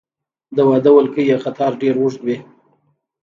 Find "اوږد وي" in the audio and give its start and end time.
1.97-2.37